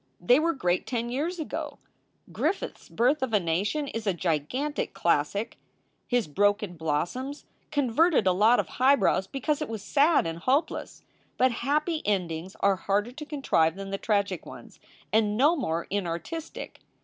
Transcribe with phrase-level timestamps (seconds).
[0.19, 1.77] They were great ten years ago.
[2.31, 5.59] Griffith s Birth of a Nation is a gigantic classic.
[6.07, 11.03] His Broken Blossoms converted a lot of highbrows because it was sad and hopeless,
[11.37, 14.79] but happy endings are harder to contrive than the tragic ones,
[15.13, 16.81] and no more inartistic.